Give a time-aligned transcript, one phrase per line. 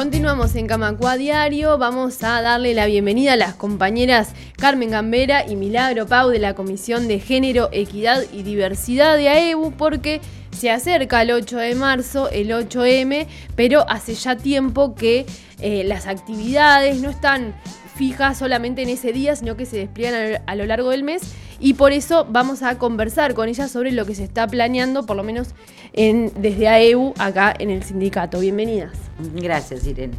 [0.00, 1.76] Continuamos en Camacua Diario.
[1.76, 6.54] Vamos a darle la bienvenida a las compañeras Carmen Gambera y Milagro Pau de la
[6.54, 10.22] Comisión de Género, Equidad y Diversidad de AEBU porque
[10.56, 13.26] se acerca el 8 de marzo, el 8M,
[13.56, 15.26] pero hace ya tiempo que
[15.58, 17.54] eh, las actividades no están
[17.94, 21.22] fijas solamente en ese día, sino que se despliegan a lo largo del mes
[21.58, 25.16] y por eso vamos a conversar con ellas sobre lo que se está planeando, por
[25.16, 25.48] lo menos
[25.92, 28.40] en, desde AEU acá en el sindicato.
[28.40, 28.92] Bienvenidas.
[29.34, 30.14] Gracias, Irene.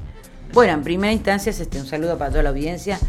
[0.54, 3.00] Bueno, en primera instancia, este, un saludo para toda la audiencia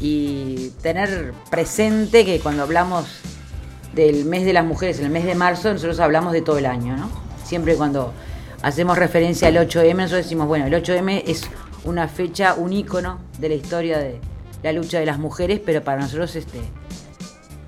[0.00, 3.06] y tener presente que cuando hablamos
[3.94, 6.66] del mes de las mujeres, en el mes de marzo, nosotros hablamos de todo el
[6.66, 7.10] año, ¿no?
[7.44, 8.12] Siempre cuando
[8.62, 11.48] hacemos referencia al 8M, nosotros decimos, bueno, el 8M es
[11.84, 14.20] una fecha, un ícono de la historia de
[14.62, 16.60] la lucha de las mujeres, pero para nosotros este,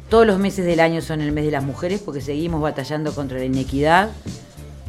[0.08, 3.38] todos los meses del año son el mes de las mujeres porque seguimos batallando contra
[3.38, 4.10] la inequidad,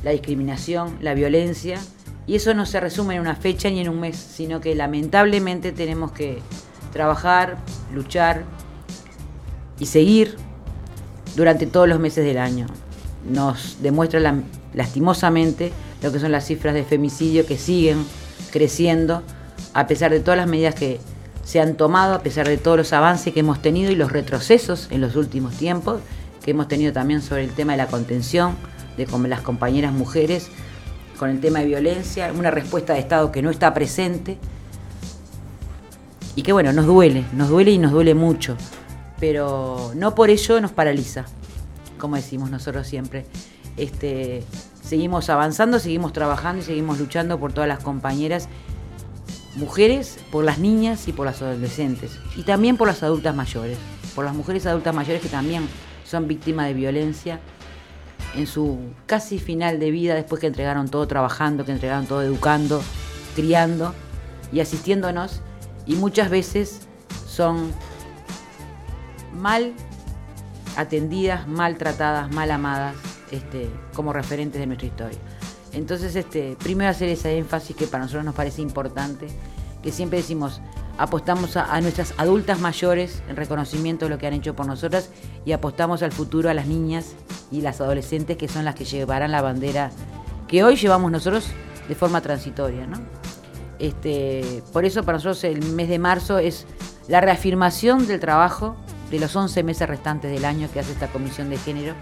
[0.03, 1.79] la discriminación, la violencia,
[2.27, 5.71] y eso no se resume en una fecha ni en un mes, sino que lamentablemente
[5.71, 6.39] tenemos que
[6.91, 7.57] trabajar,
[7.93, 8.43] luchar
[9.79, 10.37] y seguir
[11.35, 12.67] durante todos los meses del año.
[13.29, 14.19] Nos demuestra
[14.73, 18.05] lastimosamente lo que son las cifras de femicidio que siguen
[18.51, 19.23] creciendo
[19.73, 20.99] a pesar de todas las medidas que
[21.43, 24.87] se han tomado, a pesar de todos los avances que hemos tenido y los retrocesos
[24.91, 26.01] en los últimos tiempos
[26.43, 28.55] que hemos tenido también sobre el tema de la contención
[28.97, 30.49] de las compañeras mujeres
[31.17, 34.37] con el tema de violencia, una respuesta de Estado que no está presente
[36.35, 38.57] y que bueno, nos duele, nos duele y nos duele mucho,
[39.19, 41.25] pero no por ello nos paraliza,
[41.99, 43.25] como decimos nosotros siempre.
[43.77, 44.43] Este,
[44.81, 48.49] seguimos avanzando, seguimos trabajando y seguimos luchando por todas las compañeras
[49.55, 52.19] mujeres, por las niñas y por las adolescentes.
[52.35, 53.77] Y también por las adultas mayores,
[54.15, 55.67] por las mujeres adultas mayores que también
[56.05, 57.39] son víctimas de violencia
[58.35, 62.81] en su casi final de vida, después que entregaron todo trabajando, que entregaron todo educando,
[63.35, 63.93] criando
[64.51, 65.41] y asistiéndonos.
[65.85, 66.87] Y muchas veces
[67.27, 67.71] son
[69.33, 69.73] mal
[70.77, 72.95] atendidas, maltratadas, mal amadas
[73.31, 75.19] este, como referentes de nuestra historia.
[75.73, 79.27] Entonces, este, primero hacer ese énfasis que para nosotros nos parece importante,
[79.81, 80.61] que siempre decimos,
[80.97, 85.09] apostamos a, nuestras adultas mayores en reconocimiento de lo que han hecho por nosotras
[85.45, 87.13] y apostamos al futuro a las niñas
[87.51, 89.91] y las adolescentes que son las que llevarán la bandera
[90.47, 91.47] que hoy llevamos nosotros
[91.87, 92.85] de forma transitoria.
[92.85, 92.97] ¿no?
[93.79, 96.67] Este, por eso para nosotros el mes de marzo es
[97.07, 98.75] la reafirmación del trabajo
[99.09, 101.95] de los 11 meses restantes del año que hace esta Comisión de Género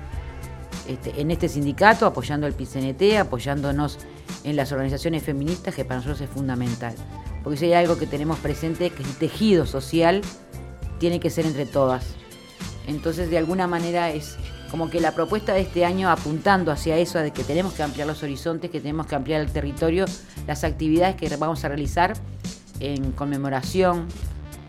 [0.89, 3.99] este, en este sindicato, apoyando al PCNT, apoyándonos
[4.43, 6.95] en las organizaciones feministas, que para nosotros es fundamental.
[7.43, 10.21] Porque si hay algo que tenemos presente, que el tejido social
[10.97, 12.15] tiene que ser entre todas.
[12.87, 14.35] Entonces, de alguna manera es
[14.71, 18.07] como que la propuesta de este año apuntando hacia eso, de que tenemos que ampliar
[18.07, 20.05] los horizontes, que tenemos que ampliar el territorio,
[20.47, 22.13] las actividades que vamos a realizar
[22.79, 24.07] en conmemoración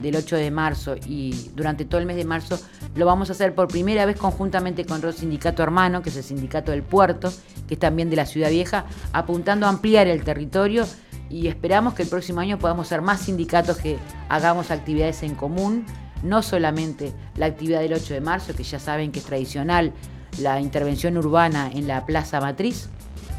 [0.00, 2.58] del 8 de marzo y durante todo el mes de marzo
[2.94, 6.24] lo vamos a hacer por primera vez conjuntamente con otro sindicato hermano, que es el
[6.24, 7.32] sindicato del puerto,
[7.68, 10.86] que es también de la Ciudad Vieja, apuntando a ampliar el territorio
[11.28, 15.86] y esperamos que el próximo año podamos ser más sindicatos que hagamos actividades en común,
[16.22, 19.92] no solamente la actividad del 8 de marzo, que ya saben que es tradicional,
[20.38, 22.88] la intervención urbana en la Plaza Matriz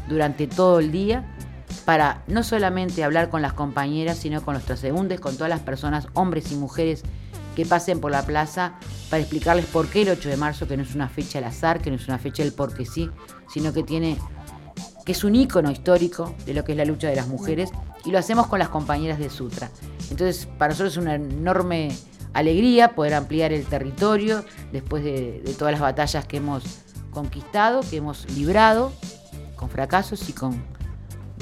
[0.08, 1.24] durante todo el día,
[1.84, 6.08] para no solamente hablar con las compañeras, sino con los transeúntes, con todas las personas,
[6.14, 7.02] hombres y mujeres
[7.56, 8.74] que pasen por la plaza,
[9.10, 11.80] para explicarles por qué el 8 de marzo, que no es una fecha al azar,
[11.80, 13.10] que no es una fecha del porque sí,
[13.52, 14.16] sino que tiene
[15.04, 17.70] que es un ícono histórico de lo que es la lucha de las mujeres,
[18.04, 19.68] y lo hacemos con las compañeras de Sutra.
[20.10, 21.90] Entonces, para nosotros es una enorme
[22.32, 26.62] alegría poder ampliar el territorio después de, de todas las batallas que hemos
[27.10, 28.92] conquistado, que hemos librado,
[29.56, 30.62] con fracasos y con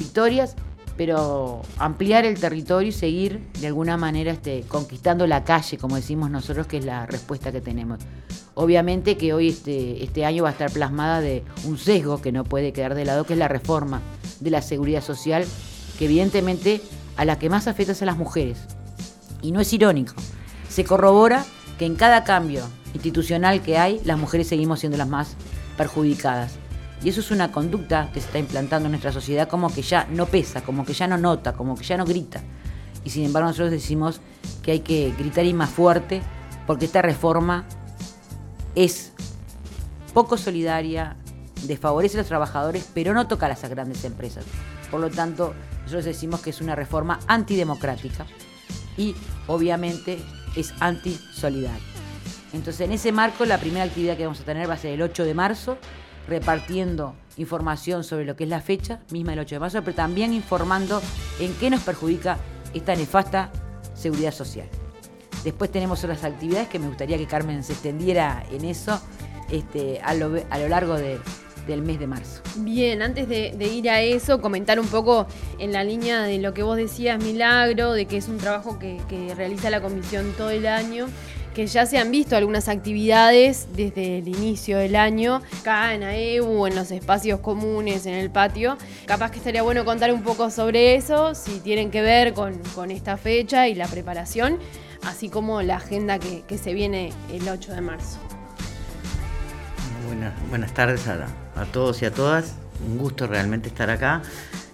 [0.00, 0.56] victorias,
[0.96, 6.30] pero ampliar el territorio y seguir de alguna manera este, conquistando la calle, como decimos
[6.30, 8.00] nosotros, que es la respuesta que tenemos.
[8.54, 12.44] Obviamente que hoy este, este año va a estar plasmada de un sesgo que no
[12.44, 14.02] puede quedar de lado, que es la reforma
[14.40, 15.46] de la seguridad social,
[15.98, 16.82] que evidentemente
[17.16, 18.58] a la que más afecta es a las mujeres.
[19.40, 20.14] Y no es irónico.
[20.68, 21.44] Se corrobora
[21.78, 25.36] que en cada cambio institucional que hay, las mujeres seguimos siendo las más
[25.78, 26.59] perjudicadas.
[27.02, 30.06] Y eso es una conducta que se está implantando en nuestra sociedad como que ya
[30.10, 32.42] no pesa, como que ya no nota, como que ya no grita.
[33.04, 34.20] Y sin embargo nosotros decimos
[34.62, 36.22] que hay que gritar y más fuerte
[36.66, 37.64] porque esta reforma
[38.74, 39.12] es
[40.12, 41.16] poco solidaria,
[41.62, 44.44] desfavorece a los trabajadores, pero no toca a las grandes empresas.
[44.90, 48.26] Por lo tanto, nosotros decimos que es una reforma antidemocrática
[48.96, 49.14] y
[49.46, 50.18] obviamente
[50.56, 51.80] es antisolidaria.
[52.52, 55.02] Entonces, en ese marco, la primera actividad que vamos a tener va a ser el
[55.02, 55.78] 8 de marzo
[56.28, 60.32] repartiendo información sobre lo que es la fecha misma del 8 de marzo, pero también
[60.32, 61.00] informando
[61.38, 62.38] en qué nos perjudica
[62.74, 63.50] esta nefasta
[63.94, 64.68] seguridad social.
[65.44, 69.00] Después tenemos otras actividades que me gustaría que Carmen se extendiera en eso
[69.50, 70.30] este, a, lo,
[70.68, 72.42] largo del mes de marzo.
[72.56, 75.26] Bien, antes de, ir a eso, comentar un poco
[75.58, 79.34] en la línea de lo que vos decías, Milagro, de que es un trabajo que
[79.34, 81.06] realiza la comisión todo el año
[81.54, 86.66] que ya se han visto algunas actividades desde el inicio del año, acá en AEU,
[86.66, 88.76] en los espacios comunes, en el patio.
[89.06, 92.60] Capaz que estaría bueno contar un poco sobre eso, si tienen que ver con,
[92.90, 94.58] esta fecha y la preparación,
[95.02, 98.18] así como la agenda que, se viene el 8 de marzo.
[100.48, 101.26] Buenas, tardes a,
[101.56, 102.54] a todos y a todas.
[102.86, 104.22] Un gusto realmente estar acá.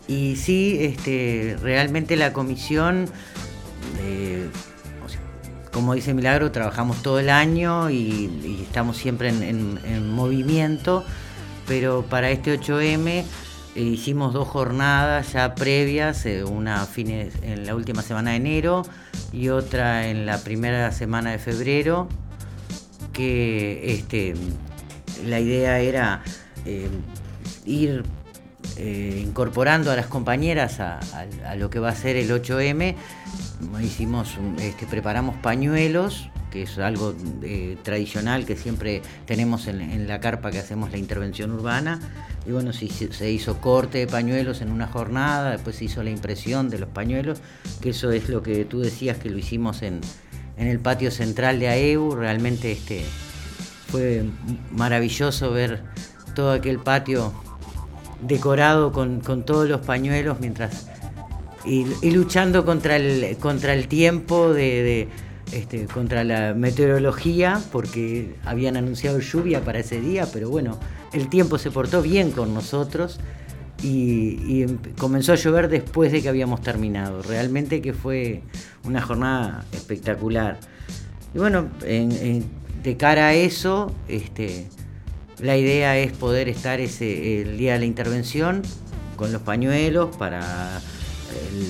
[0.09, 3.07] Y sí, este, realmente la comisión
[5.77, 11.05] como dice Milagro, trabajamos todo el año y, estamos siempre en, movimiento,
[11.69, 13.09] pero para este 8M
[13.75, 18.87] eh, hicimos dos jornadas ya previas, eh, una fines, en la última semana de enero
[19.35, 22.09] y otra en la primera semana de febrero,
[23.13, 24.33] que este,
[25.27, 26.23] la idea era
[26.65, 26.89] eh,
[27.67, 28.03] ir
[28.79, 31.01] incorporando a las compañeras a,
[31.57, 32.95] lo que va a ser el 8M
[33.83, 40.51] hicimos, este, preparamos pañuelos, que es algo eh, tradicional que siempre tenemos en, la carpa
[40.51, 42.01] que hacemos la intervención urbana.
[42.47, 46.11] Y bueno, se, se hizo corte de pañuelos en una jornada, después se hizo la
[46.11, 47.41] impresión de los pañuelos,
[47.81, 50.01] que eso es lo que tú decías que lo hicimos en,
[50.57, 52.15] el patio central de AEU.
[52.15, 53.05] Realmente este,
[53.89, 54.25] fue
[54.71, 55.83] maravilloso ver
[56.35, 57.33] todo aquel patio
[58.21, 60.87] decorado con, con todos los pañuelos mientras
[61.67, 65.09] y, luchando contra el, contra el tiempo, de,
[65.53, 70.79] este, contra la meteorología, porque habían anunciado lluvia para ese día, pero bueno,
[71.13, 73.19] el tiempo se portó bien con nosotros
[73.83, 77.23] y, em, comenzó a llover después de que habíamos terminado.
[77.23, 78.43] Realmente que fue
[78.85, 80.59] una jornada espectacular.
[81.35, 84.69] Y bueno, de cara a eso, este,
[85.41, 88.63] la idea es poder estar ese, el día de la intervención
[89.17, 90.81] con los pañuelos para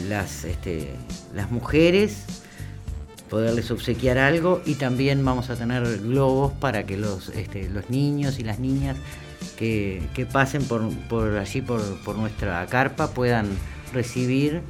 [0.09, 0.91] las, este,
[1.35, 2.25] las mujeres,
[3.29, 8.39] poderles obsequiar algo y también vamos a tener globos para que los, este, los niños
[8.39, 8.97] y las niñas
[9.57, 13.49] que, pasen por, por allí, por, nuestra carpa, puedan
[13.93, 14.63] recibir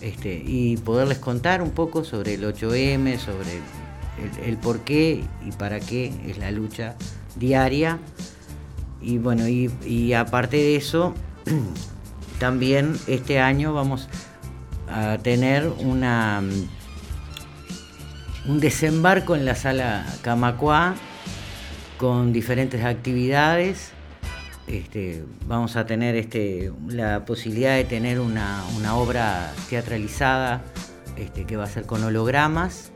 [0.00, 3.60] este, y poderles contar un poco sobre el 8M, sobre
[4.44, 6.96] el, por qué y para qué es la lucha
[7.38, 7.98] diaria.
[9.00, 11.14] Y bueno, y, aparte de eso,
[12.38, 14.08] también este año vamos
[14.90, 16.42] a tener una,
[18.46, 20.94] un desembarco en la sala Camacuá
[21.98, 23.92] con diferentes actividades.
[24.66, 28.64] Este, vamos a tener este, la posibilidad de tener una,
[28.94, 30.62] obra teatralizada
[31.16, 32.92] este, que va a ser con hologramas,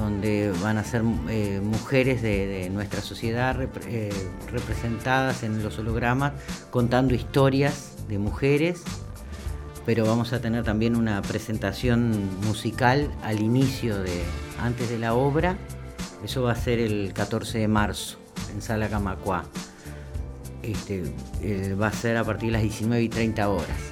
[0.00, 4.10] donde van a ser eh, mujeres de, nuestra sociedad eh,
[4.50, 6.32] representadas en los hologramas
[6.70, 8.82] contando historias de mujeres,
[9.86, 14.22] pero vamos a tener también una presentación musical al inicio de,
[14.60, 15.56] antes de la obra.
[16.24, 18.18] Eso va a ser el 14 de marzo
[18.54, 19.44] en Sala Camacuá.
[20.62, 21.04] Este,
[21.42, 23.89] eh, va a ser a partir de las 19 y 30 horas.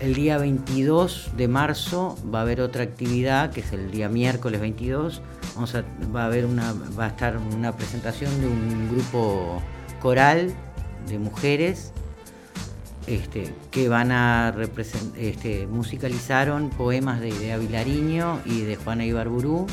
[0.00, 4.60] El día 22 de marzo va a haber otra actividad, que es el día miércoles
[4.60, 5.22] 22.
[5.54, 5.84] Vamos a,
[6.14, 9.60] va, a haber una, va a estar una presentación de un grupo
[10.00, 10.54] coral
[11.08, 11.92] de mujeres
[13.08, 14.54] este, que van a
[15.16, 19.66] este, musicalizaron poemas de Idea Vilariño y de Juana Ibarburú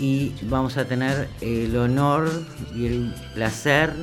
[0.00, 2.28] y vamos a tener el honor
[2.74, 3.94] y el placer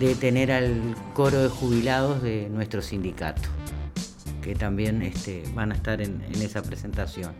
[0.00, 3.48] de tener al coro de jubilados de nuestro sindicato,
[4.42, 7.32] que también este, van a estar en, en esa presentación.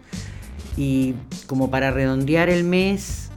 [0.77, 1.15] Y
[1.47, 3.31] como para redondear el mes,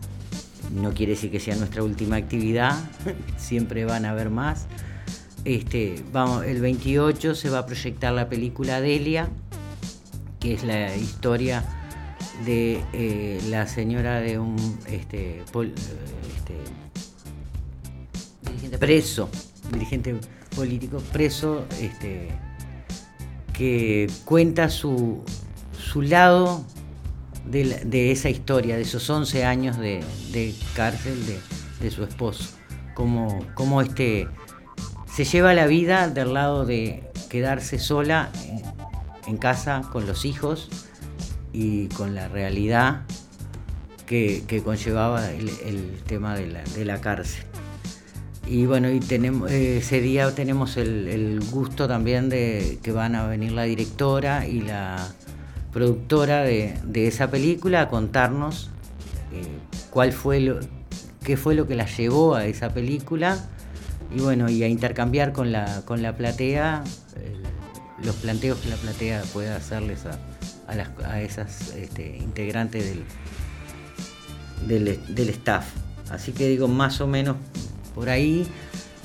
[0.74, 2.78] no quiere decir que sea nuestra última actividad,
[3.38, 4.68] siempre van a haber más.
[5.44, 9.30] Este, vamos, el 28 se va a proyectar la película Delia,
[10.40, 11.64] que es la historia
[12.46, 14.56] de eh, la señora de un
[14.88, 16.56] este, este,
[18.44, 19.30] dirigente preso,
[19.72, 20.16] dirigente
[20.56, 22.30] político preso, este,
[23.58, 25.24] que cuenta su,
[25.78, 26.66] su lado
[27.46, 30.04] de, esa historia, de esos 11 años de,
[30.76, 31.18] cárcel
[31.80, 32.56] de, su esposo,
[32.94, 34.28] como, este
[35.08, 38.30] se lleva la vida del lado de quedarse sola
[39.28, 40.70] en casa con los hijos
[41.54, 43.04] y con la realidad
[44.06, 47.46] que, conllevaba el, tema de la, cárcel.
[48.48, 53.28] Y bueno, y tenemos, eh, ese día tenemos el, gusto también de que van a
[53.28, 55.08] venir la directora y la
[55.74, 58.70] productora de, esa película a contarnos
[59.34, 59.46] eh,
[59.90, 60.60] cuál fue lo,
[61.24, 63.44] qué fue lo que la llevó a esa película
[64.16, 66.84] y bueno, y a intercambiar con la, con la platea
[68.04, 70.20] los planteos que la platea puede hacerles a,
[71.08, 72.96] a esas este, integrantes
[74.68, 75.66] del, del, staff.
[76.10, 77.38] Así que digo, más o menos
[77.96, 78.46] por ahí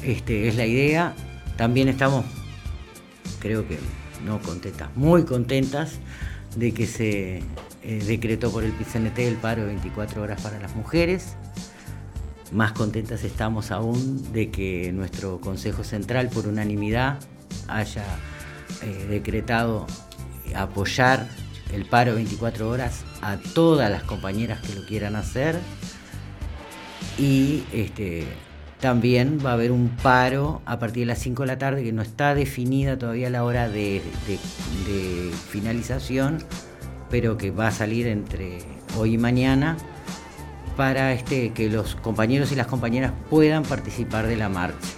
[0.03, 1.15] este, es la idea.
[1.57, 2.25] También estamos,
[3.39, 3.79] creo que
[4.25, 5.99] no contentas, muy contentas
[6.57, 7.43] de que se
[7.83, 11.37] eh, decretó por el PCNT el paro de 24 horas para las mujeres.
[12.53, 17.21] Más contentas estamos aún de que nuestro Consejo Central por unanimidad
[17.69, 18.05] haya
[18.83, 19.87] eh, decretado
[20.57, 21.29] apoyar
[21.73, 25.61] el paro 24 horas a todas las compañeras que lo quieran hacer
[27.19, 28.27] y este,
[28.81, 31.93] también va a haber un paro a partir de las 5 de la tarde que
[31.93, 34.01] no está definida todavía la hora de,
[35.51, 36.39] finalización,
[37.11, 38.59] pero que va a salir entre
[38.97, 39.77] hoy y mañana
[40.77, 44.89] para este, que los compañeros y las compañeras puedan participar de la marcha.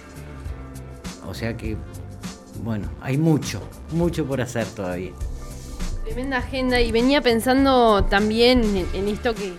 [1.27, 1.75] O sea que,
[2.63, 3.61] bueno, hay mucho,
[3.91, 5.11] mucho por hacer todavía.
[6.05, 9.53] Tremenda agenda y venía pensando también en, esto que,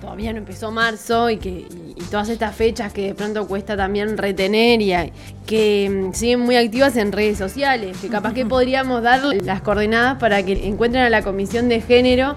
[0.00, 1.66] todavía no empezó marzo y que
[2.10, 4.92] todas estas fechas que de pronto cuesta también retener y
[5.46, 10.18] que mm, siguen muy activas en redes sociales, que capaz que podríamos dar las coordenadas
[10.18, 12.36] para que encuentren a la Comisión de Género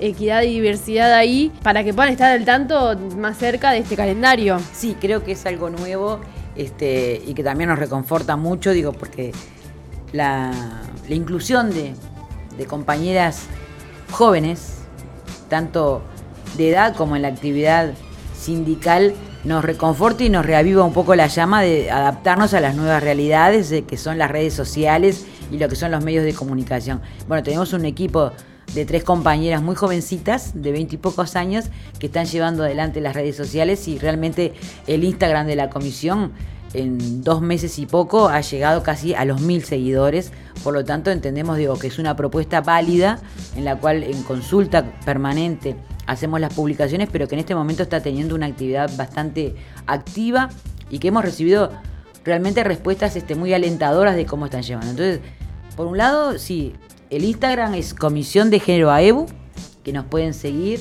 [0.00, 4.58] equidad y diversidad ahí para que puedan estar al tanto más cerca de este calendario.
[4.72, 6.20] Sí, creo que es algo nuevo
[6.56, 9.32] este, y que también nos reconforta mucho, digo, porque
[10.12, 10.52] la,
[11.08, 11.94] inclusión de,
[12.58, 13.46] de compañeras
[14.10, 14.78] jóvenes,
[15.48, 16.02] tanto
[16.56, 17.92] de edad como en la actividad
[18.38, 23.02] sindical, nos reconforta y nos reaviva un poco la llama de adaptarnos a las nuevas
[23.02, 27.00] realidades de que son las redes sociales y lo que son los medios de comunicación.
[27.28, 28.32] Bueno, tenemos un equipo
[28.74, 31.66] de tres compañeras muy jovencitas, de veinte y pocos años,
[31.98, 34.54] que están llevando adelante las redes sociales y realmente
[34.86, 36.32] el Instagram de la comisión
[36.72, 40.32] en dos meses y poco ha llegado casi a los mil seguidores.
[40.64, 43.20] Por lo tanto, entendemos digo, que es una propuesta válida
[43.56, 48.02] en la cual en consulta permanente hacemos las publicaciones, pero que en este momento está
[48.02, 49.54] teniendo una actividad bastante
[49.86, 50.50] activa
[50.90, 51.70] y que hemos recibido
[52.24, 54.90] realmente respuestas este, muy alentadoras de cómo están llevando.
[54.90, 55.20] Entonces,
[55.76, 56.74] por un lado, sí,
[57.10, 59.26] el Instagram es Comisión de Género AEBU,
[59.82, 60.80] que nos pueden seguir.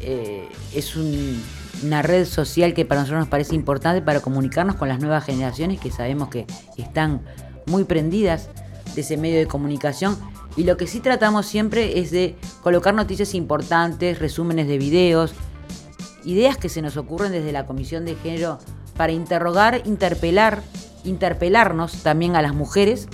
[0.00, 5.00] Eh, es una red social que para nosotros nos parece importante para comunicarnos con las
[5.00, 7.22] nuevas generaciones que sabemos que están
[7.66, 8.48] muy prendidas
[8.94, 10.18] de ese medio de comunicación.
[10.56, 15.34] Y lo que sí tratamos siempre es de colocar noticias importantes, resúmenes de videos,
[16.24, 18.58] ideas que se nos ocurren desde la Comisión de Género
[18.96, 20.62] para interrogar, interpelar,
[21.04, 23.08] interpelarnos también a las mujeres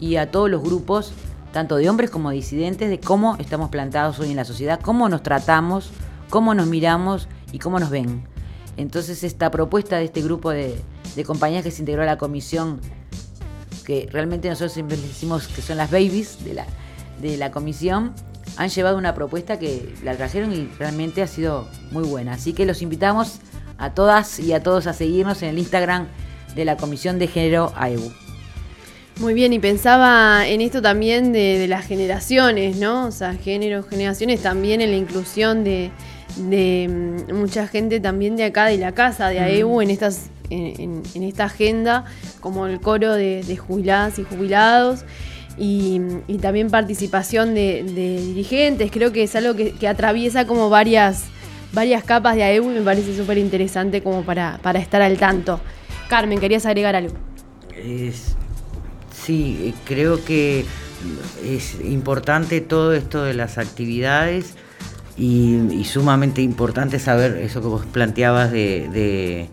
[0.00, 1.12] y a todos los grupos
[1.52, 5.22] tanto de hombres como disidentes, de cómo estamos plantados hoy en la sociedad, cómo nos
[5.22, 5.90] tratamos,
[6.30, 8.24] cómo nos miramos y cómo nos ven.
[8.76, 10.76] Entonces esta propuesta de este grupo de,
[11.26, 12.80] compañías que se integró a la comisión,
[13.88, 16.66] que realmente nosotros siempre decimos que son las babies de la,
[17.22, 18.12] de la comisión,
[18.58, 22.34] han llevado una propuesta que la trajeron y realmente ha sido muy buena.
[22.34, 23.40] Así que los invitamos
[23.78, 26.06] a todas y a todos a seguirnos en el Instagram
[26.54, 28.12] de la Comisión de Género AEU.
[29.20, 33.06] Muy bien, y pensaba en esto también de, las generaciones, ¿no?
[33.06, 35.90] O sea, géneros, generaciones, también en la inclusión de,
[36.36, 41.44] mm, mucha gente también de acá, de la casa, de AEU, en, estas, en, esta
[41.44, 42.04] agenda,
[42.40, 45.04] como el coro de, jubiladas y jubilados.
[45.58, 46.00] Y,
[46.40, 51.24] también participación de, dirigentes, creo que es algo que, atraviesa como varias,
[51.72, 55.60] varias capas de AEU y me parece súper interesante como para, para estar al tanto.
[56.08, 57.14] Carmen, ¿querías agregar algo?
[57.76, 58.36] Es
[59.28, 60.64] Sí, creo que
[61.44, 64.54] es importante todo esto de las actividades
[65.18, 69.48] y, sumamente importante saber eso que vos planteabas de,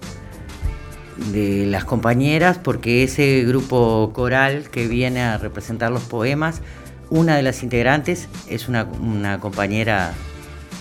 [1.18, 6.62] las compañeras, porque ese grupo coral que viene a representar los poemas,
[7.10, 8.88] una de las integrantes es una,
[9.40, 10.14] compañera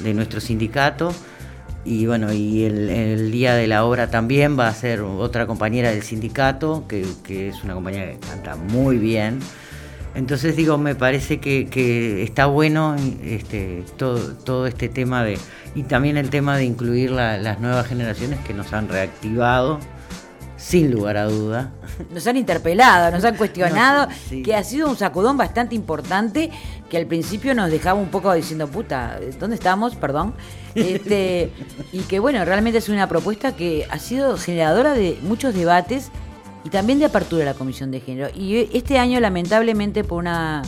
[0.03, 1.13] de nuestro sindicato
[1.85, 6.03] y bueno, y el, día de la obra también va a ser otra compañera del
[6.03, 9.39] sindicato, que, es una compañera que canta muy bien.
[10.15, 15.39] Entonces digo, me parece que, está bueno este, todo, todo este tema de,
[15.75, 19.79] y también el tema de incluir las nuevas generaciones que nos han reactivado
[20.65, 21.73] sin lugar a duda.
[22.11, 24.09] Nos han interpelado, nos han cuestionado,
[24.43, 26.51] que ha sido un sacudón bastante importante
[26.89, 29.95] que al principio nos dejaba un poco diciendo, puta, ¿dónde estamos?
[29.95, 30.35] Perdón.
[30.75, 31.53] Este,
[31.93, 36.11] y que bueno, realmente es una propuesta que ha sido generadora de muchos debates
[36.65, 38.31] y también de apertura de la Comisión de Género.
[38.35, 40.63] Y este año, lamentablemente, por una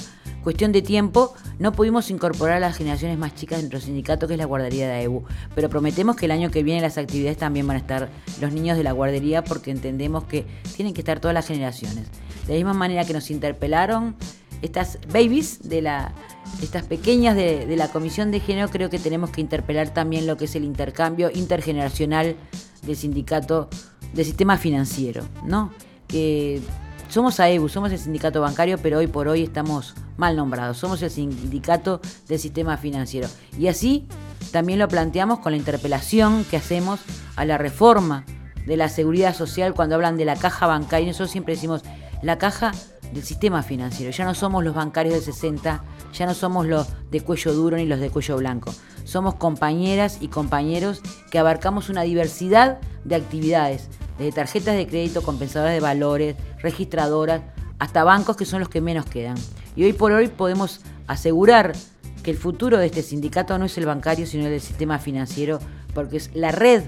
[0.47, 4.35] cuestión de tiempo, no pudimos incorporar a las generaciones más chicas de nuestro sindicato, que
[4.35, 5.25] es la guardería de AEBU.
[5.57, 8.09] Pero prometemos que el año que viene las actividades también van a estar
[8.41, 12.07] los niños de la guardería, porque entendemos que tienen que estar todas las generaciones.
[12.47, 14.15] De la misma manera que nos interpelaron
[14.63, 16.15] estas babies de la
[16.63, 20.37] estas pequeñas de, de, la Comisión de Género, creo que tenemos que interpelar también lo
[20.37, 22.37] que es el intercambio intergeneracional
[22.83, 23.69] del sindicato,
[24.15, 25.73] del sistema financiero, ¿no?
[26.07, 26.63] Que
[27.09, 30.79] somos AEBU, somos el sindicato bancario, pero hoy por hoy estamos mal nombrados.
[30.79, 33.29] Somos el sindicato del sistema financiero.
[33.59, 34.07] Y así
[34.53, 37.01] también lo planteamos con la interpelación que hacemos
[37.37, 38.25] a la reforma
[38.67, 41.07] de la seguridad social cuando hablan de la caja bancaria.
[41.07, 41.83] Nosotros siempre decimos
[42.23, 42.73] la caja
[43.13, 44.11] del sistema financiero.
[44.11, 47.87] Ya no somos los bancarios de 60, ya no somos los de cuello duro ni
[47.87, 48.75] los de cuello blanco.
[49.05, 55.75] Somos compañeras y compañeros que abarcamos una diversidad de actividades, desde tarjetas de crédito, compensadoras
[55.75, 57.43] de valores, registradoras,
[57.79, 59.37] hasta bancos que son los que menos quedan.
[59.75, 61.75] Y hoy por hoy podemos asegurar
[62.23, 65.61] que el futuro de este sindicato no es el bancario, sino el del sistema financiero,
[65.95, 66.83] porque es la red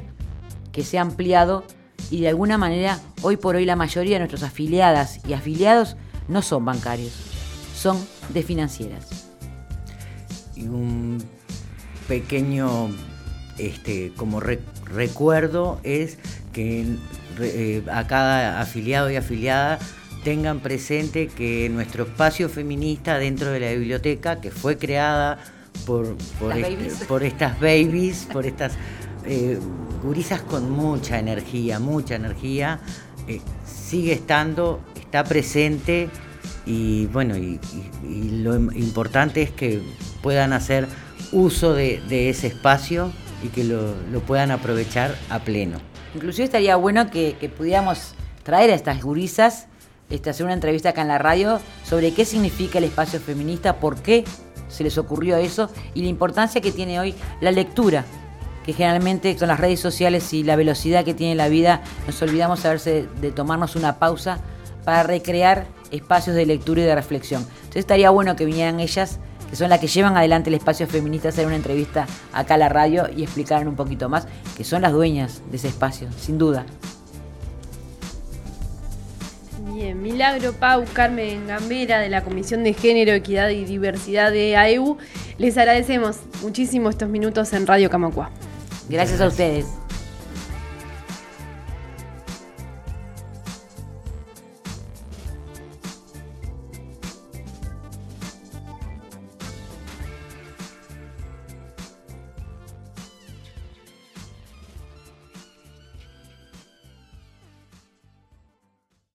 [0.73, 1.65] que se ha ampliado
[2.11, 5.97] y de alguna manera hoy por hoy la mayoría de nuestras afiliadas y afiliados
[6.29, 7.13] no son bancarios,
[7.75, 7.99] son
[8.31, 9.29] de financieras.
[10.57, 11.23] Y un
[12.09, 12.91] pequeño
[13.59, 16.19] este, como recuerdo es
[16.53, 16.97] que
[17.40, 19.78] eh, a cada afiliado y afiliada
[20.25, 25.38] tengan presente que nuestro espacio feminista dentro de la biblioteca, que fue creada
[25.87, 28.73] por, por, este, estas babies, por estas
[29.25, 29.59] eh,
[30.02, 32.80] gurisas con mucha energía, mucha energía,
[33.26, 36.09] eh, sigue estando, está presente
[36.66, 37.59] y bueno, y,
[38.42, 39.80] lo importante es que
[40.23, 40.87] puedan hacer
[41.33, 43.95] uso de, ese espacio y que lo,
[44.26, 45.78] puedan aprovechar a pleno.
[46.15, 49.67] Inclusive estaría bueno que, que pudiéramos traer a estas gurisas
[50.11, 54.00] este, hacer una entrevista acá en la radio sobre qué significa el espacio feminista, por
[54.00, 54.25] qué
[54.69, 58.07] se les ocurrió eso y la importancia que tiene hoy la lectura,
[58.64, 62.64] que generalmente con las redes sociales y la velocidad que tiene la vida nos olvidamos
[62.64, 64.38] a veces de tomarnos una pausa
[64.85, 67.42] para recrear espacios de lectura y de reflexión.
[67.42, 69.18] Entonces estaría bueno que vinieran ellas,
[69.49, 72.59] que son las que llevan adelante el espacio feminista, a hacer una entrevista acá a
[72.59, 76.39] la radio y explicaran un poquito más, que son las dueñas de ese espacio, sin
[76.39, 76.67] duda.
[79.75, 84.99] Bien, Milagro Pau, Carmen Gambera de la Comisión de Género, Equidad y Diversidad de AEU,
[85.39, 88.31] les agradecemos muchísimo estos minutos en Radio Camacua.
[88.89, 89.67] Gracias a ustedes.